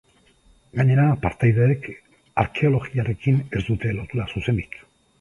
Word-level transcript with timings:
Gainera, 0.79 1.05
partaideek 1.25 1.87
arkeologiarekin 2.47 3.41
ez 3.61 3.65
dute 3.71 3.97
lotura 4.01 4.31
zuzenik. 4.35 4.87